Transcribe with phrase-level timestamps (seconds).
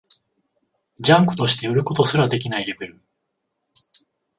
[0.95, 3.01] ジャンクとして売ることすらできないレベル